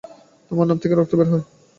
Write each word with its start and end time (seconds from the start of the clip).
আমার 0.51 0.65
নাক 0.67 0.77
থেকে 0.81 0.95
রক্ত 0.95 1.13
বের 1.19 1.27
হয়। 1.31 1.43